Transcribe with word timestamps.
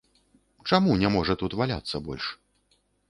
Чаму 0.71 0.95
не 1.03 1.11
можа 1.15 1.35
тут 1.41 1.55
валяцца 1.59 1.95
больш? 2.09 2.25